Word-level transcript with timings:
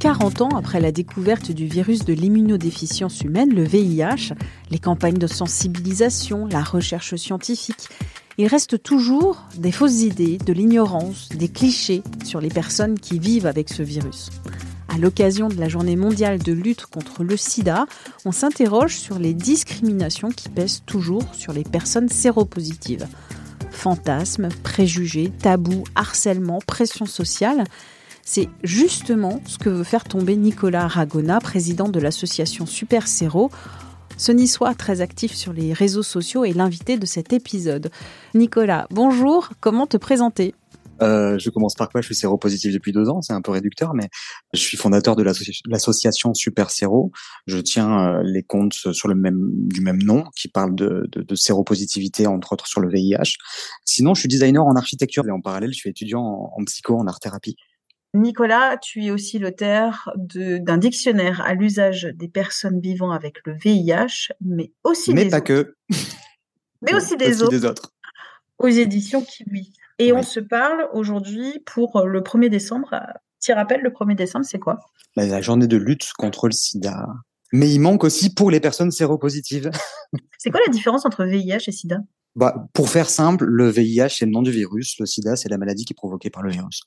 Quarante 0.00 0.40
ans 0.40 0.56
après 0.56 0.80
la 0.80 0.92
découverte 0.92 1.52
du 1.52 1.66
virus 1.66 2.06
de 2.06 2.14
l'immunodéficience 2.14 3.20
humaine, 3.20 3.54
le 3.54 3.64
VIH, 3.64 4.32
les 4.70 4.78
campagnes 4.78 5.18
de 5.18 5.26
sensibilisation, 5.26 6.46
la 6.46 6.62
recherche 6.62 7.16
scientifique, 7.16 7.90
il 8.38 8.46
reste 8.46 8.82
toujours 8.82 9.44
des 9.58 9.70
fausses 9.70 10.00
idées, 10.00 10.38
de 10.38 10.54
l'ignorance, 10.54 11.28
des 11.28 11.48
clichés 11.48 12.02
sur 12.24 12.40
les 12.40 12.48
personnes 12.48 12.98
qui 12.98 13.18
vivent 13.18 13.44
avec 13.44 13.68
ce 13.68 13.82
virus. 13.82 14.30
À 14.88 14.96
l'occasion 14.96 15.48
de 15.48 15.60
la 15.60 15.68
journée 15.68 15.96
mondiale 15.96 16.38
de 16.38 16.52
lutte 16.54 16.86
contre 16.86 17.22
le 17.22 17.36
sida, 17.36 17.84
on 18.24 18.32
s'interroge 18.32 18.96
sur 18.96 19.18
les 19.18 19.34
discriminations 19.34 20.30
qui 20.30 20.48
pèsent 20.48 20.82
toujours 20.86 21.34
sur 21.34 21.52
les 21.52 21.64
personnes 21.64 22.08
séropositives. 22.08 23.06
Fantasmes, 23.70 24.48
préjugés, 24.62 25.30
tabous, 25.42 25.84
harcèlement, 25.94 26.60
pression 26.66 27.04
sociale. 27.04 27.64
C'est 28.32 28.48
justement 28.62 29.42
ce 29.44 29.58
que 29.58 29.68
veut 29.68 29.82
faire 29.82 30.04
tomber 30.04 30.36
Nicolas 30.36 30.84
Aragona, 30.84 31.40
président 31.40 31.88
de 31.88 31.98
l'association 31.98 32.64
Super 32.64 33.08
Séro, 33.08 33.50
ce 34.16 34.30
Niçois 34.30 34.72
très 34.76 35.00
actif 35.00 35.34
sur 35.34 35.52
les 35.52 35.72
réseaux 35.72 36.04
sociaux 36.04 36.44
est 36.44 36.52
l'invité 36.52 36.96
de 36.96 37.06
cet 37.06 37.32
épisode. 37.32 37.90
Nicolas, 38.36 38.86
bonjour, 38.92 39.48
comment 39.58 39.88
te 39.88 39.96
présenter? 39.96 40.54
Euh, 41.02 41.40
je 41.40 41.50
commence 41.50 41.74
par 41.74 41.88
quoi? 41.88 42.02
Je 42.02 42.06
suis 42.06 42.14
séropositif 42.14 42.72
depuis 42.72 42.92
deux 42.92 43.08
ans, 43.08 43.20
c'est 43.20 43.32
un 43.32 43.42
peu 43.42 43.50
réducteur, 43.50 43.94
mais 43.94 44.08
je 44.52 44.60
suis 44.60 44.76
fondateur 44.76 45.16
de 45.16 45.24
l'association 45.24 46.32
Super 46.32 46.70
Séro. 46.70 47.10
Je 47.48 47.58
tiens 47.58 47.98
euh, 47.98 48.22
les 48.22 48.44
comptes 48.44 48.92
sur 48.92 49.08
le 49.08 49.16
même 49.16 49.40
du 49.66 49.80
même 49.80 50.00
nom, 50.00 50.22
qui 50.36 50.46
parle 50.46 50.76
de, 50.76 51.34
séropositivité 51.34 52.28
entre 52.28 52.52
autres 52.52 52.68
sur 52.68 52.80
le 52.80 52.88
VIH. 52.88 53.38
Sinon, 53.84 54.14
je 54.14 54.20
suis 54.20 54.28
designer 54.28 54.64
en 54.64 54.76
architecture 54.76 55.26
et 55.26 55.32
en 55.32 55.40
parallèle, 55.40 55.72
je 55.72 55.78
suis 55.78 55.90
étudiant 55.90 56.52
en 56.56 56.64
psycho, 56.64 56.96
en 56.96 57.08
art 57.08 57.18
thérapie. 57.18 57.56
Nicolas, 58.14 58.76
tu 58.78 59.04
es 59.04 59.10
aussi 59.10 59.38
l'auteur 59.38 60.10
d'un 60.16 60.78
dictionnaire 60.78 61.40
à 61.42 61.54
l'usage 61.54 62.08
des 62.14 62.28
personnes 62.28 62.80
vivant 62.80 63.12
avec 63.12 63.36
le 63.46 63.54
VIH, 63.54 64.32
mais 64.40 64.72
aussi 64.84 65.14
mais 65.14 65.24
des 65.24 65.30
pas 65.30 65.36
autres. 65.38 65.46
que. 65.46 65.76
Mais 66.82 66.94
aussi 66.94 67.16
des, 67.16 67.28
Aussi 67.30 67.42
autres, 67.42 67.50
des 67.50 67.64
autres. 67.66 67.92
aux 68.58 68.68
éditions 68.68 69.22
Kiwi. 69.22 69.72
Et 69.98 70.12
on 70.14 70.22
se 70.22 70.40
parle 70.40 70.88
aujourd'hui 70.94 71.62
pour 71.66 72.06
le 72.06 72.20
1er 72.22 72.48
décembre. 72.48 72.98
Petit 73.38 73.52
rappel, 73.52 73.82
le 73.82 73.90
1er 73.90 74.16
décembre, 74.16 74.46
c'est 74.46 74.58
quoi? 74.58 74.78
La, 75.14 75.26
la 75.26 75.40
journée 75.42 75.66
de 75.66 75.76
lutte 75.76 76.10
contre 76.16 76.46
le 76.46 76.52
sida. 76.52 77.06
Mais 77.52 77.70
il 77.70 77.80
manque 77.80 78.02
aussi 78.04 78.32
pour 78.32 78.50
les 78.50 78.60
personnes 78.60 78.90
séropositives. 78.90 79.70
C'est 80.38 80.50
quoi 80.50 80.60
la 80.66 80.72
différence 80.72 81.04
entre 81.04 81.24
VIH 81.24 81.64
et 81.68 81.72
sida? 81.72 81.98
Bah, 82.34 82.66
pour 82.72 82.88
faire 82.88 83.10
simple, 83.10 83.44
le 83.44 83.68
VIH, 83.68 84.08
c'est 84.18 84.24
le 84.24 84.30
nom 84.32 84.40
du 84.42 84.50
virus. 84.50 84.96
Le 84.98 85.06
sida, 85.06 85.36
c'est 85.36 85.48
la 85.50 85.58
maladie 85.58 85.84
qui 85.84 85.92
est 85.92 85.94
provoquée 85.94 86.30
par 86.30 86.42
le 86.42 86.50
virus. 86.50 86.82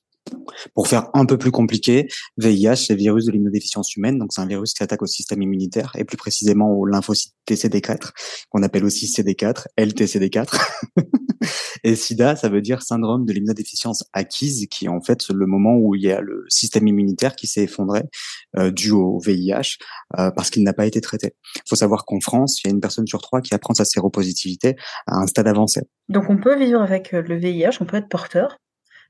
Pour 0.74 0.88
faire 0.88 1.10
un 1.14 1.26
peu 1.26 1.38
plus 1.38 1.52
compliqué, 1.52 2.08
VIH, 2.38 2.76
c'est 2.88 2.96
virus 2.96 3.26
de 3.26 3.32
l'immunodéficience 3.32 3.96
humaine. 3.96 4.18
Donc, 4.20 4.34
c'est 4.34 4.42
un 4.42 4.48
virus 4.48 4.74
qui 4.74 4.80
s'attaque 4.80 5.02
au 5.02 5.08
système 5.08 5.42
immunitaire 5.42 5.92
et 5.98 6.04
plus 6.04 6.18
précisément 6.18 6.72
au 6.72 6.86
lymphocyte 6.86 7.34
TCD4, 7.50 8.12
qu'on 8.50 8.64
appelle 8.64 8.86
aussi 8.86 9.06
CD4, 9.08 9.66
LTCD4. 9.78 10.60
et 11.84 11.96
SIDA, 11.96 12.36
ça 12.36 12.50
veut 12.50 12.62
dire 12.62 12.82
syndrome 12.82 13.26
de 13.26 13.34
l'immunodéficience 13.34 14.06
acquise, 14.14 14.68
qui 14.70 14.86
est 14.86 14.90
en 14.90 15.02
fait 15.02 15.28
le 15.30 15.46
moment 15.46 15.76
où 15.76 15.96
il 15.96 16.02
y 16.02 16.12
a 16.12 16.22
le 16.22 16.46
système 16.48 16.88
immunitaire 16.88 17.36
qui 17.36 17.48
s'est 17.48 17.64
effondré 17.64 18.04
euh, 18.58 18.72
dû 18.72 18.92
au 18.92 19.20
VIH 19.20 19.78
euh, 20.18 20.32
parce 20.32 20.50
qu'il 20.50 20.64
n'a 20.64 20.74
pas 20.74 20.86
été 20.86 21.02
traité. 21.02 21.36
Il 21.56 21.62
faut 21.68 21.76
savoir 21.76 22.06
qu'en 22.06 22.20
France, 22.20 22.62
il 22.62 22.68
y 22.68 22.70
a 22.72 22.74
une 22.74 22.82
personne 22.82 23.08
sur 23.08 23.22
trois 23.22 23.42
qui 23.42 23.54
apprend 23.54 23.74
sa 23.74 23.86
séropositivité 23.86 24.76
à 25.08 25.18
un 25.18 25.28
stade 25.28 25.48
avancé. 25.48 25.82
Donc 26.10 26.30
on 26.30 26.38
peut 26.38 26.58
vivre 26.58 26.82
avec 26.82 27.14
euh, 27.14 27.22
le 27.22 27.38
VIH, 27.38 27.78
on 27.82 27.86
peut 27.86 27.98
être 27.98 28.10
porteur, 28.10 28.58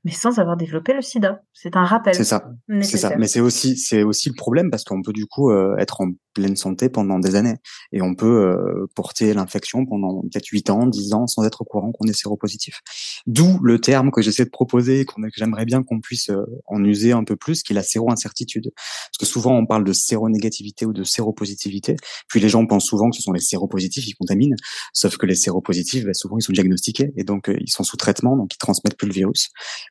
mais 0.04 0.12
sans 0.12 0.38
avoir 0.38 0.56
développé 0.56 0.92
le 0.92 1.02
sida. 1.02 1.40
C'est 1.52 1.76
un 1.76 1.84
rappel 1.84 2.14
C'est 2.14 2.24
ça. 2.24 2.50
C'est 2.82 2.98
ça. 2.98 3.16
Mais 3.16 3.26
c'est 3.26 3.40
aussi, 3.40 3.76
c'est 3.76 4.02
aussi 4.02 4.28
le 4.28 4.34
problème 4.34 4.70
parce 4.70 4.84
qu'on 4.84 5.02
peut 5.02 5.12
du 5.12 5.26
coup 5.26 5.50
euh, 5.50 5.76
être 5.78 6.00
en 6.00 6.10
pleine 6.34 6.56
santé 6.56 6.88
pendant 6.88 7.18
des 7.18 7.36
années 7.36 7.56
et 7.92 8.02
on 8.02 8.14
peut 8.14 8.26
euh, 8.26 8.86
porter 8.94 9.32
l'infection 9.32 9.86
pendant 9.86 10.22
peut-être 10.22 10.48
8 10.48 10.70
ans, 10.70 10.86
10 10.86 11.14
ans 11.14 11.26
sans 11.26 11.44
être 11.44 11.62
au 11.62 11.64
courant 11.64 11.92
qu'on 11.92 12.06
est 12.06 12.12
séropositif. 12.12 12.80
D'où 13.26 13.58
le 13.62 13.80
terme 13.80 14.10
que 14.10 14.20
j'essaie 14.20 14.44
de 14.44 14.50
proposer, 14.50 15.04
qu'on 15.04 15.22
que 15.22 15.30
j'aimerais 15.36 15.64
bien 15.64 15.82
qu'on 15.82 16.00
puisse 16.00 16.30
euh, 16.30 16.44
en 16.66 16.84
user 16.84 17.12
un 17.12 17.24
peu 17.24 17.36
plus, 17.36 17.62
qui 17.62 17.72
est 17.72 17.74
la 17.74 17.82
séro-incertitude. 17.82 18.72
Parce 18.74 19.18
que 19.18 19.26
souvent 19.26 19.56
on 19.56 19.66
parle 19.66 19.84
de 19.84 19.92
séronégativité 19.92 20.86
ou 20.86 20.92
de 20.92 21.04
séropositivité, 21.04 21.96
puis 22.28 22.40
les 22.40 22.48
gens 22.48 22.66
pensent 22.66 22.86
souvent 22.86 23.10
que 23.10 23.16
ce 23.16 23.22
sont 23.22 23.32
les 23.32 23.40
séropositifs 23.40 24.04
qui 24.04 24.12
contaminent, 24.12 24.56
sauf 24.92 25.16
que 25.16 25.26
les 25.26 25.36
séropositifs, 25.36 26.04
bah, 26.04 26.14
souvent 26.14 26.38
ils 26.38 26.42
sont 26.42 26.52
diagnostiqués 26.52 27.12
et 27.16 27.24
donc 27.24 27.48
euh, 27.48 27.56
ils 27.60 27.70
sont 27.70 27.84
sous 27.84 27.96
traitement, 27.96 28.36
donc 28.36 28.54
ils 28.54 28.58
transmettent 28.58 28.96
plus 28.96 29.08
le 29.08 29.14
virus. 29.14 29.50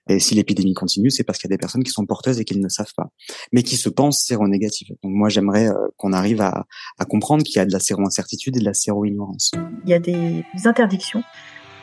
Et 0.10 0.20
si 0.20 0.36
l'épidémie 0.36 0.74
continue, 0.74 1.10
c'est 1.10 1.24
parce 1.24 1.40
qu'il 1.40 1.50
y 1.50 1.54
a 1.54 1.56
des 1.56 1.60
personnes 1.60 1.84
qui 1.84 1.92
sont 1.92 2.06
porteuses 2.06 2.40
et 2.40 2.46
qui 2.46 2.58
ne 2.58 2.70
savent 2.70 2.94
pas, 2.96 3.10
mais 3.52 3.64
qui 3.64 3.78
se 3.78 3.90
pensent 3.90 4.24
séronégatives. 4.24 4.90
Donc 5.04 5.14
moi, 5.14 5.30
j'aimerais 5.30 5.70
qu'on 5.98 6.14
arrive 6.14 6.33
à, 6.42 6.66
à 7.00 7.06
comprendre 7.06 7.44
qu'il 7.44 7.58
y 7.58 7.60
a 7.60 7.66
de 7.66 7.72
la 7.72 7.80
séro-incertitude 7.80 8.58
et 8.58 8.60
de 8.60 8.66
la 8.66 8.74
séro-ignorance. 8.74 9.52
Il 9.86 9.90
y 9.90 9.94
a 9.94 10.00
des 10.00 10.44
interdictions 10.66 11.24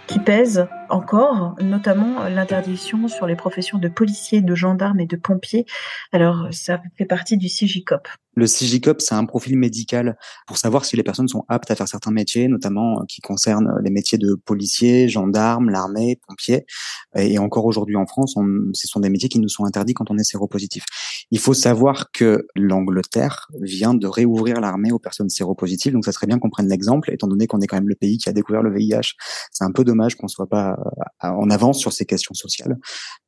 qui 0.07 0.19
pèsent 0.19 0.67
encore, 0.91 1.55
notamment 1.61 2.25
l'interdiction 2.29 3.09
sur 3.09 3.27
les 3.27 3.37
professions 3.37 3.79
de 3.79 3.89
policiers, 3.89 4.43
de 4.43 4.55
gendarmes 4.55 5.01
et 5.01 5.07
de 5.07 5.17
pompiers. 5.17 5.67
Alors, 6.13 6.49
ça 6.53 6.81
fait 6.97 7.07
partie 7.07 7.37
du 7.37 7.49
CIGICOP. 7.49 8.09
Le 8.35 8.47
CIGICOP, 8.47 9.01
c'est 9.01 9.15
un 9.15 9.25
profil 9.25 9.59
médical 9.59 10.17
pour 10.47 10.57
savoir 10.57 10.85
si 10.85 10.97
les 10.97 11.03
personnes 11.03 11.27
sont 11.27 11.45
aptes 11.49 11.71
à 11.71 11.75
faire 11.75 11.89
certains 11.89 12.13
métiers, 12.13 12.47
notamment 12.47 13.01
euh, 13.01 13.05
qui 13.09 13.21
concernent 13.21 13.73
les 13.83 13.91
métiers 13.91 14.19
de 14.19 14.35
policiers, 14.35 15.09
gendarmes, 15.09 15.69
l'armée, 15.69 16.21
pompiers. 16.29 16.65
Et 17.17 17.39
encore 17.39 17.67
aujourd'hui 17.67 17.97
en 17.97 18.07
France, 18.07 18.37
ce 18.73 18.87
sont 18.87 19.01
des 19.01 19.11
métiers 19.11 19.29
qui 19.29 19.41
nous 19.41 19.49
sont 19.49 19.65
interdits 19.65 19.95
quand 19.95 20.11
on 20.11 20.17
est 20.17 20.25
séropositif. 20.25 20.85
Il 21.33 21.41
faut 21.41 21.55
savoir 21.55 22.13
que 22.13 22.47
l'Angleterre 22.55 23.49
vient 23.61 23.95
de 23.95 24.07
réouvrir 24.07 24.61
l'armée 24.61 24.93
aux 24.93 25.01
personnes 25.01 25.29
séropositives, 25.29 25.93
donc 25.93 26.05
ça 26.05 26.13
serait 26.13 26.29
bien 26.29 26.39
qu'on 26.39 26.51
prenne 26.51 26.69
l'exemple, 26.69 27.13
étant 27.13 27.27
donné 27.27 27.49
qu'on 27.49 27.61
est 27.61 27.67
quand 27.67 27.77
même 27.77 27.89
le 27.89 27.97
pays 27.97 28.19
qui 28.19 28.29
a 28.29 28.33
découvert 28.33 28.63
le 28.63 28.73
VIH. 28.73 29.17
C'est 29.51 29.65
un 29.65 29.73
peu 29.73 29.83
dommage 29.83 30.15
qu'on 30.15 30.29
soit 30.29 30.47
pas 30.47 30.79
en 31.21 31.51
avance 31.51 31.79
sur 31.79 31.93
ces 31.93 32.05
questions 32.05 32.35
sociales. 32.35 32.79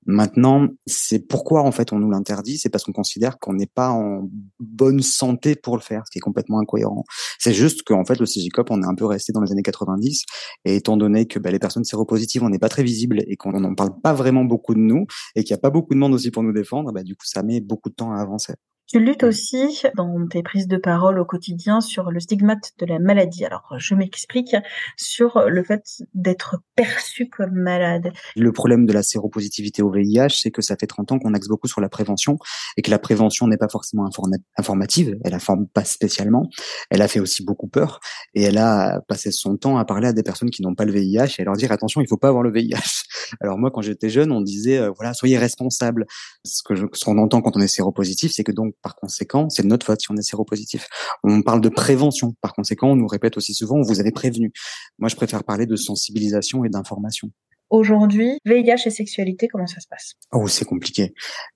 Maintenant, 0.06 0.66
c'est 0.86 1.20
pourquoi 1.20 1.62
en 1.62 1.70
fait 1.70 1.92
on 1.92 1.98
nous 1.98 2.10
l'interdit, 2.10 2.58
c'est 2.58 2.68
parce 2.68 2.84
qu'on 2.84 2.92
considère 2.92 3.38
qu'on 3.38 3.52
n'est 3.52 3.66
pas 3.66 3.90
en 3.90 4.28
bonne 4.58 5.00
santé 5.00 5.54
pour 5.54 5.76
le 5.76 5.82
faire, 5.82 6.02
ce 6.06 6.10
qui 6.10 6.18
est 6.18 6.20
complètement 6.22 6.58
incohérent. 6.58 7.04
C'est 7.38 7.52
juste 7.52 7.82
qu'en 7.82 8.04
fait 8.04 8.18
le 8.18 8.26
CIGICOP, 8.26 8.70
on 8.70 8.82
est 8.82 8.86
un 8.86 8.94
peu 8.94 9.06
resté 9.06 9.32
dans 9.32 9.40
les 9.40 9.52
années 9.52 9.62
90, 9.62 10.24
et 10.64 10.76
étant 10.76 10.96
donné 10.96 11.26
que 11.26 11.38
bah, 11.38 11.50
les 11.50 11.58
personnes 11.58 11.84
séropositives, 11.84 12.42
on 12.42 12.48
n'est 12.48 12.58
pas 12.58 12.68
très 12.68 12.82
visible 12.82 13.22
et 13.26 13.36
qu'on 13.36 13.60
n'en 13.60 13.74
parle 13.74 14.00
pas 14.00 14.12
vraiment 14.12 14.44
beaucoup 14.44 14.74
de 14.74 14.80
nous, 14.80 15.06
et 15.36 15.44
qu'il 15.44 15.54
n'y 15.54 15.58
a 15.58 15.62
pas 15.62 15.70
beaucoup 15.70 15.94
de 15.94 15.98
monde 15.98 16.14
aussi 16.14 16.30
pour 16.30 16.42
nous 16.42 16.52
défendre, 16.52 16.92
bah, 16.92 17.02
du 17.02 17.14
coup 17.14 17.26
ça 17.26 17.42
met 17.42 17.60
beaucoup 17.60 17.90
de 17.90 17.94
temps 17.94 18.12
à 18.12 18.20
avancer. 18.20 18.54
Tu 18.92 19.00
luttes 19.00 19.22
aussi 19.25 19.80
dans 19.97 20.26
tes 20.28 20.42
prises 20.42 20.69
de 20.69 20.76
parole 20.76 21.19
au 21.19 21.25
quotidien 21.25 21.80
sur 21.80 22.10
le 22.10 22.20
stigmate 22.20 22.72
de 22.78 22.84
la 22.84 22.98
maladie. 22.98 23.42
Alors, 23.42 23.64
je 23.78 23.94
m'explique 23.94 24.54
sur 24.98 25.44
le 25.48 25.64
fait 25.64 25.82
d'être 26.12 26.56
perçu 26.76 27.31
comme 27.31 27.54
malade. 27.54 28.12
Le 28.36 28.52
problème 28.52 28.84
de 28.84 28.92
la 28.92 29.02
séropositivité 29.02 29.81
au 29.81 29.90
VIH, 29.90 30.28
c'est 30.43 30.50
que 30.50 30.61
ça 30.61 30.76
fait 30.78 30.87
30 30.87 31.11
ans 31.12 31.19
qu'on 31.19 31.32
axe 31.32 31.49
beaucoup 31.49 31.69
sur 31.69 31.81
la 31.81 31.88
prévention 31.88 32.37
et 32.76 32.82
que 32.82 32.90
la 32.90 32.99
prévention 32.99 33.46
n'est 33.46 33.56
pas 33.56 33.70
forcément 33.70 34.06
informa- 34.06 34.37
informative, 34.58 35.17
elle 35.25 35.32
informe 35.32 35.67
pas 35.69 35.84
spécialement, 35.84 36.50
elle 36.90 37.00
a 37.00 37.08
fait 37.08 37.20
aussi 37.20 37.43
beaucoup 37.43 37.69
peur 37.69 37.99
et 38.34 38.43
elle 38.43 38.58
a 38.58 39.00
passé 39.08 39.31
son 39.32 39.56
temps 39.56 39.78
à 39.78 39.87
parler 39.87 40.08
à 40.08 40.12
des 40.12 40.22
personnes 40.22 40.50
qui 40.50 40.61
n'ont 40.61 40.75
pas 40.75 40.84
le 40.84 40.93
VIH 40.93 41.37
et 41.38 41.43
à 41.43 41.44
leur 41.46 41.56
dire 41.56 41.72
attention, 41.72 42.02
il 42.02 42.08
faut 42.08 42.19
pas 42.19 42.28
avoir 42.28 42.43
le 42.43 42.52
VIH. 42.52 43.05
Alors 43.40 43.56
moi, 43.56 43.70
quand 43.70 43.81
j'étais 43.81 44.11
jeune, 44.11 44.32
on 44.32 44.43
disait 44.43 44.76
euh, 44.76 44.90
voilà, 44.94 45.14
soyez 45.14 45.38
responsables. 45.38 46.05
Ce 46.44 46.62
que 46.62 46.75
je- 46.75 46.84
ce 46.93 47.06
qu'on 47.06 47.17
entend 47.17 47.40
quand 47.40 47.56
on 47.56 47.61
est 47.61 47.69
séropositif, 47.69 48.32
c'est 48.32 48.44
que 48.44 48.52
donc 48.52 48.75
par 48.82 48.96
conséquent, 48.96 49.49
c'est 49.49 49.62
de 49.62 49.69
notre 49.69 49.87
faute 49.87 50.00
si 50.00 50.11
on 50.11 50.17
est 50.17 50.23
séropositif. 50.23 50.88
On 51.25 51.43
parle 51.43 51.61
de 51.61 51.69
prévention. 51.69 52.34
Par 52.40 52.52
conséquent, 52.55 52.90
on 52.90 52.96
nous 52.96 53.06
répète 53.06 53.37
aussi 53.37 53.55
souvent, 53.55 53.81
vous 53.81 54.00
avez 54.00 54.12
prévenu. 54.12 54.52
Moi, 54.99 55.08
je 55.08 55.17
préfère 55.17 55.44
parler 55.44 55.67
de 55.67 55.76
sensibilisation 55.76 56.64
et 56.64 56.69
d'information. 56.69 57.31
Aujourd'hui, 57.72 58.38
VIH 58.44 58.86
et 58.86 58.90
sexualité, 58.90 59.48
comment 59.48 59.66
ça 59.66 59.80
se 59.80 59.88
passe? 59.88 60.12
Oh, 60.30 60.46
c'est 60.46 60.66
compliqué. 60.66 61.14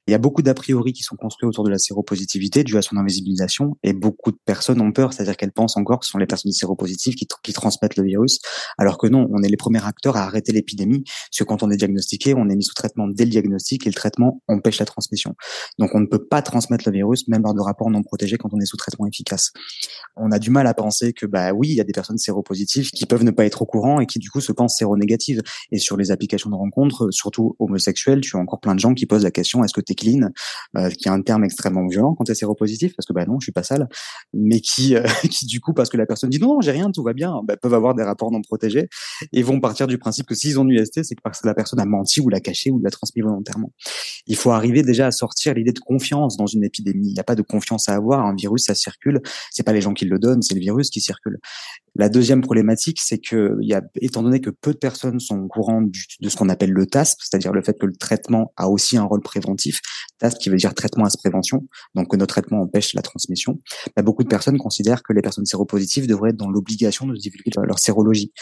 Il 0.09 0.13
y 0.13 0.15
a 0.15 0.19
beaucoup 0.19 0.43
d'a 0.43 0.55
priori 0.55 0.93
qui 0.93 1.03
sont 1.03 1.15
construits 1.15 1.47
autour 1.47 1.63
de 1.63 1.71
la 1.71 1.79
séropositivité 1.79 2.65
due 2.65 2.77
à 2.79 2.83
son 2.83 2.97
invisibilisation 2.97 3.77
et 3.83 3.93
beaucoup 3.93 4.33
de 4.33 4.39
personnes 4.45 4.81
ont 4.81 4.93
peur, 4.93 5.13
c'est-à-dire 5.13 5.37
qu'elles 5.37 5.53
pensent 5.53 5.77
encore 5.77 6.01
que 6.01 6.07
ce 6.07 6.13
sont 6.13 6.19
les 6.19 6.27
personnes 6.27 6.53
séropositives 6.53 7.15
qui, 7.15 7.53
transmettent 7.53 7.97
le 7.97 8.05
virus, 8.05 8.39
alors 8.79 8.99
que 8.99 9.07
non, 9.07 9.29
on 9.31 9.43
est 9.43 9.49
les 9.49 9.57
premiers 9.57 9.85
acteurs 9.85 10.17
à 10.17 10.25
arrêter 10.25 10.53
l'épidémie, 10.53 11.05
parce 11.05 11.39
que 11.39 11.45
quand 11.45 11.63
on 11.63 11.71
est 11.71 11.77
diagnostiqué, 11.77 12.35
on 12.35 12.49
est 12.49 12.57
mis 12.57 12.65
sous 12.65 12.75
traitement 12.75 13.09
dès 13.09 13.25
le 13.25 13.31
diagnostic 13.31 13.87
et 13.87 13.91
le 13.91 13.95
traitement 13.95 14.43
empêche 14.49 14.79
la 14.79 14.87
transmission. 14.87 15.35
Donc 15.79 15.95
on 15.95 16.01
ne 16.01 16.07
peut 16.07 16.25
pas 16.25 16.43
transmettre 16.43 16.85
le 16.87 16.93
virus, 16.93 17.29
même 17.29 17.43
lors 17.43 17.55
de 17.55 17.61
rapports 17.61 17.91
non 17.91 18.03
protégés 18.03 18.39
quand 18.39 18.53
on 18.53 18.61
est 18.61 18.67
sous 18.67 18.77
traitement 18.77 19.07
efficace. 19.07 19.53
On 20.17 20.31
a 20.33 20.39
du 20.39 20.51
mal 20.51 20.67
à 20.67 20.75
penser 20.75 21.13
que 21.13 21.27
bah 21.27 21.53
oui, 21.53 21.69
il 21.69 21.75
y 21.75 21.81
a 21.81 21.85
des 21.85 21.93
personnes 21.93 22.19
séropositives 22.19 22.91
qui 22.91 23.07
peuvent 23.07 23.25
ne 23.25 23.31
pas 23.31 23.45
être 23.45 23.63
au 23.63 23.67
courant 23.67 24.01
et 24.01 24.07
qui 24.07 24.19
du 24.19 24.31
coup 24.31 24.41
se 24.41 24.53
pensent 24.53 24.77
séronégatives. 24.77 25.43
Et 25.73 25.79
sur 25.79 25.97
les 25.97 26.06
applications 26.11 26.51
de 26.51 26.55
rencontres, 26.55 27.11
surtout 27.11 27.57
homosexuelles, 27.59 28.21
tu 28.21 28.37
as 28.37 28.41
encore 28.41 28.61
plein 28.61 28.75
de 28.75 28.81
gens 28.81 28.95
qui 28.95 29.07
posent 29.07 29.25
la 29.25 29.31
question 29.31 29.65
est-ce 29.65 29.75
que 29.75 29.81
tu 29.81 29.93
es 29.93 29.95
clean? 29.95 30.31
Euh, 30.77 30.91
qui 30.91 31.09
est 31.09 31.11
un 31.11 31.23
terme 31.23 31.45
extrêmement 31.45 31.87
violent 31.87 32.15
quand 32.15 32.25
tu 32.25 32.33
es 32.33 32.35
séropositif 32.35 32.95
parce 32.97 33.07
que 33.07 33.13
bah 33.13 33.25
non, 33.27 33.39
je 33.41 33.47
suis 33.47 33.53
pas 33.53 33.63
sale, 33.63 33.89
mais 34.33 34.61
qui 34.61 34.97
euh, 34.97 35.03
qui 35.31 35.47
du 35.47 35.61
coup 35.61 35.73
parce 35.73 35.89
que 35.89 35.97
la 35.97 36.07
personne 36.07 36.31
dit 36.31 36.41
non, 36.41 36.61
j'ai 36.61 36.73
rien, 36.73 36.91
tout 36.91 37.03
va 37.03 37.13
bien, 37.13 37.41
bah, 37.45 37.57
peuvent 37.57 37.75
avoir 37.75 37.95
des 37.95 38.03
rapports 38.03 38.31
non 38.31 38.43
protégés 38.43 38.89
et 39.33 39.43
vont 39.43 39.61
partir 39.61 39.87
du 39.87 39.99
principe 39.99 40.27
que 40.27 40.35
s'ils 40.35 40.59
ont 40.59 40.65
une 40.65 40.73
UST, 40.73 41.03
c'est 41.03 41.21
parce 41.23 41.41
que 41.41 41.47
la 41.47 41.55
personne 41.55 41.81
a 41.81 41.85
menti 41.85 42.21
ou 42.21 42.29
l'a 42.29 42.41
caché 42.41 42.71
ou 42.71 42.81
l'a 42.81 42.91
transmis 42.91 43.23
volontairement. 43.23 43.73
Il 44.27 44.37
faut 44.37 44.51
arriver 44.51 44.83
déjà 44.83 45.07
à 45.07 45.11
sortir 45.11 45.55
l'idée 45.55 45.73
de 45.73 45.81
confiance 45.81 46.37
dans 46.37 46.47
une 46.47 46.65
épidémie. 46.65 47.09
Il 47.09 47.15
n'y 47.15 47.21
a 47.21 47.25
pas 47.25 47.35
de 47.35 47.43
confiance 47.43 47.89
à 47.89 47.95
avoir. 47.95 48.25
Un 48.27 48.35
virus, 48.35 48.65
ça 48.65 48.75
circule. 48.75 49.21
C'est 49.51 49.63
pas 49.63 49.73
les 49.73 49.81
gens 49.81 49.95
qui 49.95 50.05
le 50.05 50.19
donnent, 50.19 50.43
c'est 50.43 50.55
le 50.55 50.61
virus 50.61 50.91
qui 50.91 51.01
circule. 51.01 51.39
La 51.95 52.09
deuxième 52.09 52.43
problématique, 52.43 53.01
c'est 53.01 53.19
que, 53.19 53.59
a, 53.73 53.81
étant 54.01 54.23
donné 54.23 54.41
que 54.41 54.51
peu 54.51 54.73
de 54.73 54.79
personnes 54.79 55.19
sont 55.19 55.39
au 55.39 55.49
courant 55.49 55.81
de 56.21 56.29
ce 56.29 56.37
qu'on 56.37 56.49
appelle 56.49 56.71
le 56.71 56.87
TASP, 56.87 57.19
c'est-à-dire 57.23 57.53
le 57.53 57.63
fait 57.63 57.79
que 57.79 57.87
le 57.87 57.95
traitement 57.95 58.53
a 58.57 58.69
aussi 58.69 58.97
un 58.97 59.05
rôle 59.05 59.23
préventif, 59.23 59.81
TASP 60.19 60.39
qui 60.39 60.51
veut 60.51 60.57
dire 60.57 60.75
traitement 60.75 61.05
à 61.05 61.09
prévention, 61.17 61.67
donc 61.95 62.11
que 62.11 62.17
nos 62.17 62.27
traitements 62.27 62.63
empêchent 62.63 62.95
la 62.95 63.03
transmission, 63.03 63.61
bah, 63.97 64.03
beaucoup 64.03 64.23
de 64.23 64.29
personnes 64.29 64.59
considèrent 64.59 65.03
que 65.03 65.13
les 65.13 65.23
personnes 65.23 65.47
séropositives 65.47 66.07
devraient 66.07 66.31
être 66.31 66.37
dans 66.37 66.51
l'obligation 66.51 67.07
de 67.07 67.15
divulguer 67.15 67.51
leur 67.63 67.79
sérologie. 67.79 68.33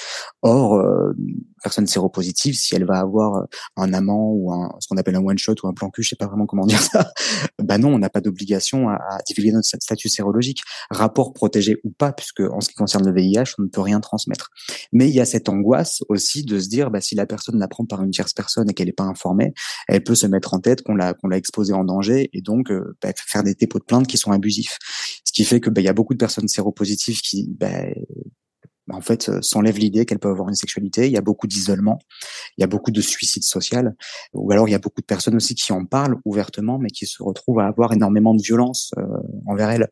Or, 0.42 0.74
euh, 0.74 1.12
personne 1.62 1.86
séropositive, 1.86 2.54
si 2.54 2.74
elle 2.74 2.84
va 2.84 2.98
avoir 2.98 3.46
un 3.76 3.92
amant 3.92 4.30
ou 4.32 4.52
un, 4.52 4.74
ce 4.80 4.88
qu'on 4.88 4.96
appelle 4.96 5.16
un 5.16 5.24
one 5.24 5.38
shot 5.38 5.54
ou 5.62 5.68
un 5.68 5.72
plan 5.72 5.90
cul, 5.90 6.02
je 6.02 6.10
sais 6.10 6.16
pas 6.16 6.26
vraiment 6.26 6.46
comment 6.46 6.66
dire 6.66 6.82
ça, 6.82 7.10
bah 7.62 7.78
non, 7.78 7.94
on 7.94 7.98
n'a 7.98 8.10
pas 8.10 8.20
d'obligation 8.20 8.88
à, 8.88 8.94
à 8.94 9.18
divulguer 9.26 9.52
notre 9.52 9.66
statut 9.66 10.08
sérologique, 10.08 10.62
rapport 10.90 11.32
protégé 11.32 11.80
ou 11.84 11.90
pas, 11.90 12.12
puisque 12.12 12.40
en 12.40 12.60
ce 12.60 12.68
qui 12.68 12.74
concerne 12.74 13.06
le 13.06 13.14
VIH 13.14 13.54
on 13.58 13.62
ne 13.62 13.68
peut 13.68 13.80
rien 13.80 14.00
transmettre. 14.00 14.50
Mais 14.92 15.08
il 15.08 15.14
y 15.14 15.20
a 15.20 15.24
cette 15.24 15.48
angoisse 15.48 16.02
aussi 16.08 16.44
de 16.44 16.58
se 16.58 16.68
dire, 16.68 16.90
bah, 16.90 17.00
si 17.00 17.14
la 17.14 17.26
personne 17.26 17.43
l'apprend 17.52 17.84
par 17.84 18.02
une 18.02 18.10
tierce 18.10 18.32
personne 18.32 18.70
et 18.70 18.74
qu'elle 18.74 18.86
n'est 18.86 18.92
pas 18.92 19.04
informée, 19.04 19.52
elle 19.88 20.02
peut 20.02 20.14
se 20.14 20.26
mettre 20.26 20.54
en 20.54 20.60
tête 20.60 20.82
qu'on 20.82 20.94
l'a 20.94 21.14
qu'on 21.14 21.28
l'a 21.28 21.36
exposée 21.36 21.72
en 21.72 21.84
danger 21.84 22.30
et 22.32 22.40
donc 22.40 22.70
euh, 22.70 22.96
bah, 23.02 23.10
faire 23.16 23.42
des 23.42 23.54
dépôts 23.54 23.78
de 23.78 23.84
plainte 23.84 24.06
qui 24.06 24.18
sont 24.18 24.32
abusifs. 24.32 24.78
Ce 25.24 25.32
qui 25.32 25.44
fait 25.44 25.60
que 25.60 25.70
bah, 25.70 25.80
il 25.80 25.84
y 25.84 25.88
a 25.88 25.92
beaucoup 25.92 26.14
de 26.14 26.18
personnes 26.18 26.48
séropositives 26.48 27.20
qui 27.20 27.48
bah, 27.48 27.70
en 28.90 29.00
fait, 29.00 29.28
euh, 29.28 29.40
s'enlève 29.40 29.78
l'idée 29.78 30.04
qu'elles 30.04 30.18
peuvent 30.18 30.32
avoir 30.32 30.48
une 30.48 30.54
sexualité. 30.54 31.06
Il 31.06 31.12
y 31.12 31.16
a 31.16 31.22
beaucoup 31.22 31.46
d'isolement, 31.46 31.98
il 32.56 32.60
y 32.60 32.64
a 32.64 32.66
beaucoup 32.66 32.90
de 32.90 33.00
suicide 33.00 33.42
social, 33.42 33.94
ou 34.32 34.50
alors 34.52 34.68
il 34.68 34.72
y 34.72 34.74
a 34.74 34.78
beaucoup 34.78 35.00
de 35.00 35.06
personnes 35.06 35.36
aussi 35.36 35.54
qui 35.54 35.72
en 35.72 35.84
parlent 35.84 36.16
ouvertement, 36.24 36.78
mais 36.78 36.90
qui 36.90 37.06
se 37.06 37.22
retrouvent 37.22 37.60
à 37.60 37.66
avoir 37.66 37.92
énormément 37.92 38.34
de 38.34 38.42
violence 38.42 38.92
euh, 38.98 39.04
envers 39.46 39.70
elles 39.70 39.88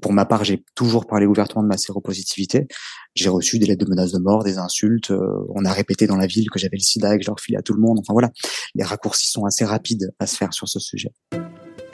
pour 0.00 0.12
ma 0.12 0.24
part, 0.24 0.44
j'ai 0.44 0.64
toujours 0.74 1.06
parlé 1.06 1.26
ouvertement 1.26 1.62
de 1.62 1.68
ma 1.68 1.76
séropositivité. 1.76 2.66
J'ai 3.14 3.28
reçu 3.28 3.58
des 3.58 3.66
lettres 3.66 3.84
de 3.84 3.90
menaces 3.90 4.12
de 4.12 4.18
mort, 4.18 4.42
des 4.44 4.58
insultes. 4.58 5.10
Euh, 5.10 5.46
on 5.54 5.64
a 5.64 5.72
répété 5.72 6.06
dans 6.06 6.16
la 6.16 6.26
ville 6.26 6.48
que 6.50 6.58
j'avais 6.58 6.76
le 6.76 6.82
sida 6.82 7.14
et 7.14 7.18
que 7.18 7.24
je 7.24 7.30
leur 7.30 7.40
filais 7.40 7.58
à 7.58 7.62
tout 7.62 7.74
le 7.74 7.80
monde. 7.80 7.98
Enfin 8.00 8.12
voilà, 8.12 8.30
les 8.74 8.84
raccourcis 8.84 9.30
sont 9.30 9.44
assez 9.44 9.64
rapides 9.64 10.12
à 10.18 10.26
se 10.26 10.36
faire 10.36 10.52
sur 10.54 10.68
ce 10.68 10.80
sujet. 10.80 11.12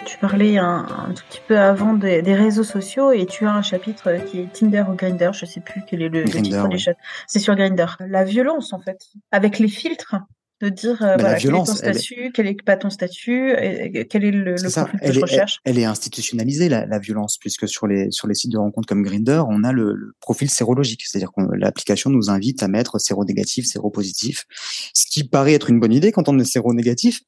Tu 0.06 0.16
parlais 0.18 0.56
un, 0.56 1.12
tout 1.14 1.22
petit 1.28 1.40
peu 1.46 1.58
avant 1.58 1.92
des, 1.92 2.20
réseaux 2.34 2.64
sociaux 2.64 3.12
et 3.12 3.26
tu 3.26 3.44
as 3.44 3.52
un 3.52 3.62
chapitre 3.62 4.24
qui 4.26 4.40
est 4.40 4.52
Tinder 4.52 4.84
ou 4.88 4.94
Grinder, 4.94 5.30
je 5.34 5.44
sais 5.44 5.60
plus 5.60 5.82
quel 5.86 6.00
est 6.00 6.08
le, 6.08 6.24
titre 6.24 6.68
du 6.68 6.78
chapitre. 6.78 7.02
C'est 7.26 7.40
sur 7.40 7.54
Grinder. 7.56 7.86
La 8.00 8.24
violence 8.24 8.72
en 8.72 8.80
fait, 8.80 9.00
avec 9.32 9.58
les 9.58 9.68
filtres 9.68 10.16
de 10.60 10.69
dire 10.69 11.02
euh, 11.02 11.16
voilà, 11.19 11.37
quel 11.37 11.55
est 11.55 11.64
ton 11.64 11.64
statut, 11.64 12.32
quel 12.34 12.46
est 12.46 12.62
pas 12.62 12.76
ton 12.76 12.90
statut, 12.90 13.52
et, 13.52 14.06
quel 14.08 14.25
est 14.25 14.31
le, 14.31 14.55
le 14.55 14.70
profil 14.70 15.00
que 15.00 15.12
je 15.12 15.20
recherche. 15.20 15.60
Elle, 15.64 15.78
est 15.78 15.84
institutionnalisée 15.84 16.69
la, 16.69 16.84
la, 16.87 16.99
violence 16.99 17.38
puisque 17.38 17.69
sur 17.69 17.87
les 17.87 18.10
sur 18.10 18.26
les 18.26 18.34
sites 18.34 18.52
de 18.52 18.58
rencontres 18.58 18.88
comme 18.88 19.02
Grinder, 19.02 19.43
on 19.49 19.62
a 19.62 19.72
le, 19.72 20.14
profil 20.20 20.50
sérologique, 20.50 21.02
c'est-à-dire 21.05 21.31
que 21.32 21.43
l'application 21.55 22.10
nous 22.10 22.31
invite 22.31 22.62
à 22.62 22.69
mettre 22.69 22.99
séronégatif, 22.99 23.66
séropositif, 23.66 24.46
ce 24.94 25.06
qui 25.06 25.25
paraît 25.25 25.55
être 25.55 25.70
une 25.70 25.78
bonne 25.78 25.93
idée 25.93 26.10
quand 26.10 26.28
on 26.28 26.38
est 26.38 26.44
séronégatif, 26.44 27.20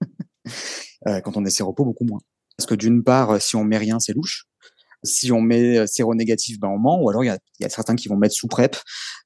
euh, 1.06 1.20
quand 1.20 1.36
on 1.36 1.44
est 1.44 1.50
séropo 1.50 1.84
beaucoup 1.84 2.04
moins. 2.04 2.20
Parce 2.56 2.66
que 2.66 2.74
d'une 2.74 3.02
part, 3.02 3.40
si 3.40 3.56
on 3.56 3.64
met 3.64 3.78
rien, 3.78 4.00
c'est 4.00 4.12
louche 4.14 4.46
si 5.02 5.32
on 5.32 5.40
met 5.40 5.86
séronégatif, 5.86 6.58
ben 6.58 6.68
on 6.68 6.78
ment, 6.78 7.02
ou 7.02 7.10
alors 7.10 7.24
il 7.24 7.28
y 7.28 7.30
a, 7.30 7.38
y 7.60 7.64
a, 7.64 7.68
certains 7.68 7.94
qui 7.94 8.08
vont 8.08 8.16
mettre 8.16 8.34
sous 8.34 8.48
PrEP, 8.48 8.76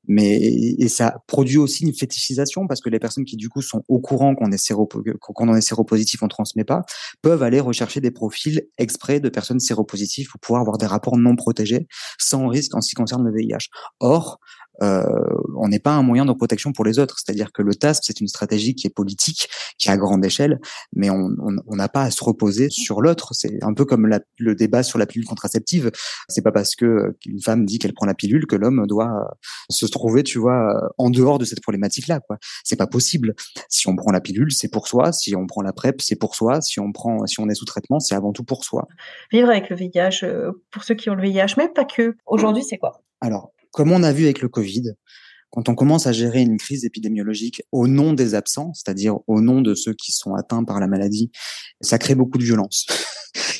mais 0.06 0.38
et 0.40 0.88
ça 0.88 1.16
produit 1.26 1.58
aussi 1.58 1.84
une 1.84 1.94
fétichisation 1.94 2.66
parce 2.66 2.80
que 2.80 2.90
les 2.90 2.98
personnes 2.98 3.24
qui 3.24 3.36
du 3.36 3.48
coup 3.48 3.62
sont 3.62 3.82
au 3.88 4.00
courant 4.00 4.34
qu'on 4.34 4.50
est 4.50 4.58
séro 4.58 4.88
qu'on 5.20 5.48
en 5.48 5.56
est 5.56 5.60
séropositif, 5.60 6.22
on 6.22 6.28
transmet 6.28 6.64
pas, 6.64 6.82
peuvent 7.22 7.42
aller 7.42 7.60
rechercher 7.60 8.00
des 8.00 8.10
profils 8.10 8.62
exprès 8.78 9.20
de 9.20 9.28
personnes 9.28 9.60
séropositives 9.60 10.28
pour 10.30 10.40
pouvoir 10.40 10.62
avoir 10.62 10.78
des 10.78 10.86
rapports 10.86 11.16
non 11.16 11.36
protégés 11.36 11.86
sans 12.19 12.48
risque 12.48 12.74
en 12.74 12.80
ce 12.80 12.90
qui 12.90 12.94
concerne 12.94 13.24
le 13.24 13.32
VIH. 13.32 13.69
Or, 14.00 14.40
euh, 14.80 15.02
on 15.56 15.69
n'est 15.69 15.78
pas 15.78 15.92
un 15.92 16.02
moyen 16.02 16.24
de 16.24 16.32
protection 16.32 16.72
pour 16.72 16.84
les 16.84 16.98
autres. 16.98 17.19
C'est-à-dire 17.19 17.52
que 17.52 17.62
le 17.62 17.74
TASP, 17.74 18.02
c'est 18.04 18.20
une 18.20 18.28
stratégie 18.28 18.74
qui 18.74 18.86
est 18.86 18.90
politique, 18.90 19.48
qui 19.78 19.88
est 19.88 19.92
à 19.92 19.96
grande 19.96 20.24
échelle, 20.24 20.60
mais 20.92 21.10
on 21.10 21.76
n'a 21.76 21.88
pas 21.88 22.02
à 22.02 22.10
se 22.10 22.22
reposer 22.24 22.70
sur 22.70 23.00
l'autre. 23.00 23.34
C'est 23.34 23.62
un 23.62 23.74
peu 23.74 23.84
comme 23.84 24.08
le 24.38 24.54
débat 24.54 24.82
sur 24.82 24.98
la 24.98 25.06
pilule 25.06 25.26
contraceptive. 25.26 25.90
C'est 26.28 26.42
pas 26.42 26.52
parce 26.52 26.74
que 26.74 27.16
une 27.26 27.40
femme 27.40 27.64
dit 27.64 27.78
qu'elle 27.78 27.94
prend 27.94 28.06
la 28.06 28.14
pilule 28.14 28.46
que 28.46 28.56
l'homme 28.56 28.86
doit 28.86 29.36
se 29.69 29.86
trouver, 29.86 30.22
tu 30.22 30.38
vois, 30.38 30.90
en 30.98 31.10
dehors 31.10 31.38
de 31.38 31.44
cette 31.44 31.60
problématique-là. 31.60 32.20
Quoi. 32.20 32.38
C'est 32.64 32.76
pas 32.76 32.86
possible. 32.86 33.34
Si 33.69 33.88
on 33.88 33.96
prend 33.96 34.12
la 34.12 34.20
pilule, 34.20 34.52
c'est 34.52 34.69
pour 34.69 34.88
soi. 34.88 35.12
Si 35.12 35.34
on 35.36 35.46
prend 35.46 35.62
la 35.62 35.72
PrEP, 35.72 36.00
c'est 36.00 36.16
pour 36.16 36.34
soi. 36.34 36.60
Si 36.60 36.80
on 36.80 36.92
prend, 36.92 37.26
si 37.26 37.40
on 37.40 37.48
est 37.48 37.54
sous 37.54 37.64
traitement, 37.64 38.00
c'est 38.00 38.14
avant 38.14 38.32
tout 38.32 38.44
pour 38.44 38.64
soi. 38.64 38.86
Vivre 39.30 39.48
avec 39.48 39.70
le 39.70 39.76
VIH, 39.76 40.24
euh, 40.24 40.52
pour 40.70 40.84
ceux 40.84 40.94
qui 40.94 41.10
ont 41.10 41.14
le 41.14 41.22
VIH, 41.22 41.54
mais 41.56 41.69
pas 41.69 41.84
que. 41.84 42.16
Aujourd'hui, 42.26 42.64
c'est 42.64 42.78
quoi? 42.78 43.02
Alors, 43.20 43.52
comme 43.72 43.90
on 43.90 44.02
a 44.02 44.12
vu 44.12 44.24
avec 44.24 44.40
le 44.40 44.48
Covid, 44.48 44.92
quand 45.50 45.69
on 45.69 45.74
commence 45.74 46.06
à 46.06 46.12
gérer 46.12 46.40
une 46.40 46.56
crise 46.56 46.84
épidémiologique 46.84 47.62
au 47.72 47.86
nom 47.86 48.14
des 48.14 48.34
absents, 48.34 48.72
c'est-à-dire 48.72 49.19
au 49.26 49.42
nom 49.42 49.60
de 49.60 49.74
ceux 49.74 49.92
qui 49.92 50.12
sont 50.12 50.34
atteints 50.34 50.64
par 50.64 50.80
la 50.80 50.86
maladie, 50.86 51.30
ça 51.82 51.98
crée 51.98 52.14
beaucoup 52.14 52.38
de 52.38 52.44
violence. 52.44 52.86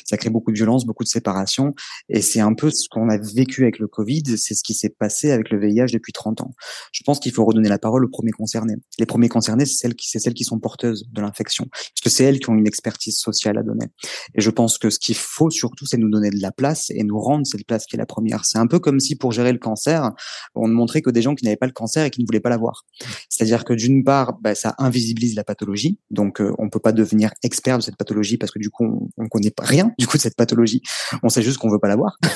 Ça 0.05 0.17
crée 0.17 0.29
beaucoup 0.29 0.51
de 0.51 0.57
violence, 0.57 0.85
beaucoup 0.85 1.03
de 1.03 1.09
séparation. 1.09 1.73
Et 2.09 2.21
c'est 2.21 2.39
un 2.39 2.53
peu 2.53 2.71
ce 2.71 2.87
qu'on 2.89 3.09
a 3.09 3.17
vécu 3.17 3.63
avec 3.63 3.79
le 3.79 3.87
Covid, 3.87 4.37
c'est 4.37 4.53
ce 4.53 4.63
qui 4.63 4.73
s'est 4.73 4.89
passé 4.89 5.31
avec 5.31 5.49
le 5.49 5.59
VIH 5.59 5.91
depuis 5.91 6.13
30 6.13 6.41
ans. 6.41 6.55
Je 6.91 7.03
pense 7.03 7.19
qu'il 7.19 7.31
faut 7.31 7.45
redonner 7.45 7.69
la 7.69 7.79
parole 7.79 8.05
aux 8.05 8.09
premiers 8.09 8.31
concernés. 8.31 8.75
Les 8.99 9.05
premiers 9.05 9.29
concernés, 9.29 9.65
c'est 9.65 9.77
celles 9.77 9.95
qui, 9.95 10.09
c'est 10.09 10.19
celles 10.19 10.33
qui 10.33 10.43
sont 10.43 10.59
porteuses 10.59 11.07
de 11.11 11.21
l'infection. 11.21 11.67
Parce 11.71 12.01
que 12.03 12.09
c'est 12.09 12.23
elles 12.23 12.39
qui 12.39 12.49
ont 12.49 12.55
une 12.55 12.67
expertise 12.67 13.17
sociale 13.17 13.57
à 13.57 13.63
donner. 13.63 13.87
Et 14.35 14.41
je 14.41 14.49
pense 14.49 14.77
que 14.77 14.89
ce 14.89 14.99
qu'il 14.99 15.15
faut 15.15 15.49
surtout, 15.49 15.85
c'est 15.85 15.97
nous 15.97 16.09
donner 16.09 16.29
de 16.29 16.41
la 16.41 16.51
place 16.51 16.91
et 16.91 17.03
nous 17.03 17.19
rendre 17.19 17.45
cette 17.45 17.65
place 17.65 17.85
qui 17.85 17.95
est 17.95 17.99
la 17.99 18.05
première. 18.05 18.45
C'est 18.45 18.57
un 18.57 18.67
peu 18.67 18.79
comme 18.79 18.99
si 18.99 19.15
pour 19.15 19.31
gérer 19.31 19.51
le 19.51 19.59
cancer, 19.59 20.11
on 20.55 20.67
ne 20.67 20.73
montrait 20.73 21.01
que 21.01 21.09
des 21.09 21.21
gens 21.21 21.35
qui 21.35 21.45
n'avaient 21.45 21.57
pas 21.57 21.67
le 21.67 21.73
cancer 21.73 22.05
et 22.05 22.09
qui 22.09 22.21
ne 22.21 22.25
voulaient 22.25 22.39
pas 22.39 22.49
l'avoir. 22.49 22.85
C'est-à-dire 23.29 23.65
que 23.65 23.73
d'une 23.73 24.03
part, 24.03 24.39
bah, 24.41 24.55
ça 24.55 24.75
invisibilise 24.77 25.35
la 25.35 25.43
pathologie. 25.43 25.99
Donc, 26.11 26.41
euh, 26.41 26.53
on 26.57 26.69
peut 26.69 26.79
pas 26.79 26.91
devenir 26.91 27.31
expert 27.43 27.77
de 27.77 27.83
cette 27.83 27.97
pathologie 27.97 28.37
parce 28.37 28.51
que 28.51 28.59
du 28.59 28.69
coup, 28.69 28.85
on, 28.85 29.23
on 29.23 29.27
connaît 29.27 29.51
rien 29.63 29.91
du 29.97 30.07
coup 30.07 30.17
de 30.17 30.21
cette 30.21 30.35
pathologie. 30.35 30.81
On 31.23 31.29
sait 31.29 31.41
juste 31.41 31.57
qu'on 31.57 31.69
veut 31.69 31.79
pas 31.79 31.87
l'avoir. 31.87 32.17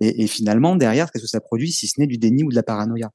Et, 0.00 0.24
et 0.24 0.26
finalement, 0.26 0.74
derrière, 0.74 1.08
qu'est-ce 1.12 1.22
que 1.22 1.30
ça 1.30 1.40
produit 1.40 1.70
si 1.70 1.86
ce 1.86 2.00
n'est 2.00 2.08
du 2.08 2.18
déni 2.18 2.42
ou 2.42 2.50
de 2.50 2.56
la 2.56 2.64
paranoïa? 2.64 3.10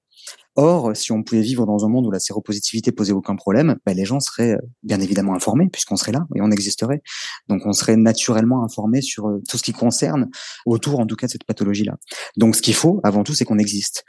Or, 0.62 0.94
si 0.94 1.13
on 1.13 1.24
pouvait 1.24 1.39
vivre 1.39 1.66
dans 1.66 1.86
un 1.86 1.88
monde 1.88 2.06
où 2.06 2.12
la 2.12 2.20
séropositivité 2.20 2.92
posait 2.92 3.13
aucun 3.13 3.38
problème, 3.38 3.78
ben 3.86 3.96
les 3.96 4.04
gens 4.04 4.20
seraient 4.20 4.56
euh, 4.56 4.68
bien 4.84 5.00
évidemment 5.00 5.34
informés 5.34 5.70
puisqu'on 5.72 5.96
serait 5.96 6.12
là 6.12 6.28
et 6.36 6.42
on 6.42 6.51
existerait. 6.51 7.01
Donc, 7.48 7.62
on 7.66 7.72
serait 7.72 7.96
naturellement 7.96 8.66
informés 8.66 9.01
sur 9.01 9.30
euh, 9.30 9.42
tout 9.48 9.58
ce 9.58 9.63
qui 9.63 9.72
concerne 9.72 10.30
autour, 10.66 11.00
en 11.00 11.06
tout 11.06 11.16
cas, 11.16 11.28
de 11.28 11.32
cette 11.32 11.46
pathologie-là. 11.46 11.96
Donc, 12.36 12.58
ce 12.58 12.62
qu'il 12.62 12.74
faut, 12.74 13.00
avant 13.06 13.24
tout, 13.24 13.34
c'est 13.34 13.46
qu'on 13.46 13.58
existe. 13.58 14.04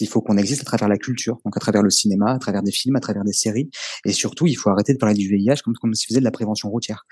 Il 0.00 0.08
faut 0.08 0.20
qu'on 0.20 0.36
existe 0.36 0.62
à 0.62 0.64
travers 0.64 0.88
la 0.88 0.96
culture, 0.96 1.38
donc 1.44 1.56
à 1.56 1.60
travers 1.60 1.82
le 1.82 1.90
cinéma, 1.90 2.32
à 2.32 2.38
travers 2.38 2.62
des 2.62 2.70
films, 2.70 2.96
à 2.96 3.00
travers 3.00 3.24
des 3.24 3.32
séries, 3.32 3.68
et 4.04 4.12
surtout, 4.12 4.46
il 4.46 4.54
faut 4.54 4.70
arrêter 4.70 4.92
de 4.92 4.98
parler 4.98 5.16
du 5.16 5.28
VIH 5.28 5.56
comme 5.64 5.74
comme 5.74 5.92
s'il 5.94 6.06
faisait 6.06 6.20
de 6.20 6.24
la 6.24 6.30
prévention 6.30 6.70
routière. 6.70 7.04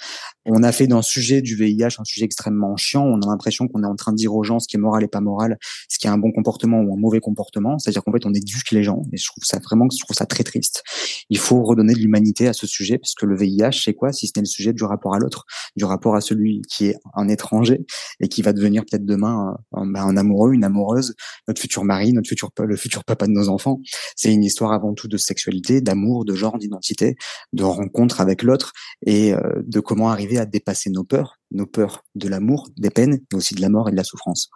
On 0.46 0.62
a 0.62 0.70
fait 0.70 0.86
d'un 0.86 1.02
sujet 1.02 1.42
du 1.42 1.56
VIH 1.56 1.96
un 1.98 2.04
sujet 2.04 2.24
extrêmement 2.24 2.76
chiant. 2.76 3.04
On 3.04 3.20
a 3.22 3.26
l'impression 3.26 3.66
qu'on 3.66 3.82
est 3.82 3.86
en 3.86 3.96
train 3.96 4.12
de 4.12 4.16
dire 4.16 4.34
aux 4.34 4.44
gens 4.44 4.60
ce 4.60 4.68
qui 4.68 4.76
est 4.76 4.80
moral 4.80 5.02
et 5.02 5.08
pas 5.08 5.20
moral, 5.20 5.58
ce 5.88 5.98
qui 5.98 6.06
est 6.06 6.10
un 6.10 6.18
bon 6.18 6.30
comportement 6.30 6.80
ou 6.80 6.94
un 6.94 6.96
mauvais 6.96 7.20
comportement. 7.20 7.78
C'est-à-dire 7.78 8.04
qu'en 8.04 8.12
fait, 8.12 8.24
on 8.24 8.32
éduque 8.32 8.69
les 8.72 8.82
gens. 8.82 9.02
Et 9.12 9.16
je 9.16 9.26
trouve 9.26 9.44
ça 9.44 9.58
vraiment, 9.58 9.86
je 9.90 10.02
trouve 10.04 10.16
ça 10.16 10.26
très 10.26 10.44
triste. 10.44 10.82
Il 11.28 11.38
faut 11.38 11.62
redonner 11.62 11.94
de 11.94 11.98
l'humanité 11.98 12.48
à 12.48 12.52
ce 12.52 12.66
sujet 12.66 12.98
parce 12.98 13.14
que 13.14 13.26
le 13.26 13.36
VIH, 13.36 13.82
c'est 13.84 13.94
quoi 13.94 14.12
si 14.12 14.26
ce 14.26 14.32
n'est 14.36 14.42
le 14.42 14.46
sujet 14.46 14.72
du 14.72 14.84
rapport 14.84 15.14
à 15.14 15.18
l'autre, 15.18 15.44
du 15.76 15.84
rapport 15.84 16.14
à 16.14 16.20
celui 16.20 16.62
qui 16.62 16.86
est 16.86 16.96
un 17.14 17.28
étranger 17.28 17.84
et 18.20 18.28
qui 18.28 18.42
va 18.42 18.52
devenir 18.52 18.84
peut-être 18.84 19.04
demain 19.04 19.56
un, 19.72 19.86
bah, 19.86 20.02
un, 20.02 20.16
amoureux, 20.16 20.52
une 20.52 20.64
amoureuse, 20.64 21.14
notre 21.48 21.60
futur 21.60 21.84
mari, 21.84 22.12
notre 22.12 22.28
futur 22.28 22.50
le 22.58 22.76
futur 22.76 23.04
papa 23.04 23.26
de 23.26 23.32
nos 23.32 23.48
enfants. 23.48 23.80
C'est 24.16 24.32
une 24.32 24.44
histoire 24.44 24.72
avant 24.72 24.94
tout 24.94 25.08
de 25.08 25.16
sexualité, 25.16 25.80
d'amour, 25.80 26.24
de 26.24 26.34
genre, 26.34 26.58
d'identité, 26.58 27.16
de 27.52 27.64
rencontre 27.64 28.20
avec 28.20 28.42
l'autre 28.42 28.72
et 29.06 29.32
euh, 29.34 29.40
de 29.64 29.80
comment 29.80 30.10
arriver 30.10 30.38
à 30.38 30.46
dépasser 30.46 30.90
nos 30.90 31.04
peurs, 31.04 31.36
nos 31.50 31.66
peurs 31.66 32.04
de 32.14 32.28
l'amour, 32.28 32.68
des 32.76 32.90
peines, 32.90 33.20
mais 33.32 33.38
aussi 33.38 33.54
de 33.54 33.60
la 33.60 33.68
mort 33.68 33.88
et 33.88 33.92
de 33.92 33.96
la 33.96 34.04
souffrance. 34.04 34.50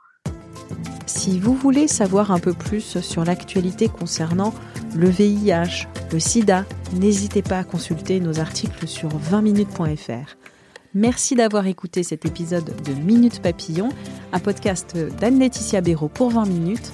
Si 1.06 1.38
vous 1.38 1.54
voulez 1.54 1.88
savoir 1.88 2.30
un 2.30 2.38
peu 2.38 2.52
plus 2.52 3.00
sur 3.00 3.25
l'actualité 3.25 3.88
concernant 3.88 4.54
le 4.94 5.08
VIH, 5.08 5.87
le 6.12 6.18
sida, 6.18 6.64
n'hésitez 6.94 7.42
pas 7.42 7.58
à 7.58 7.64
consulter 7.64 8.20
nos 8.20 8.40
articles 8.40 8.87
sur 8.87 9.11
20minutes.fr. 9.11 10.37
Merci 10.94 11.34
d'avoir 11.34 11.66
écouté 11.66 12.04
cet 12.04 12.25
épisode 12.25 12.73
de 12.84 12.92
Minute 12.92 13.42
Papillon, 13.42 13.88
un 14.32 14.38
podcast 14.38 14.96
d'Anne-Laetitia 15.20 15.80
Béraud 15.80 16.08
pour 16.08 16.30
20 16.30 16.46
minutes. 16.46 16.92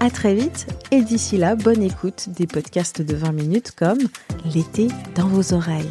À 0.00 0.10
très 0.10 0.34
vite 0.34 0.66
et 0.90 1.02
d'ici 1.02 1.36
là, 1.38 1.54
bonne 1.54 1.82
écoute 1.82 2.28
des 2.30 2.46
podcasts 2.46 3.00
de 3.00 3.14
20 3.14 3.32
minutes 3.32 3.72
comme 3.72 3.98
L'été 4.44 4.88
dans 5.14 5.28
vos 5.28 5.54
oreilles. 5.54 5.90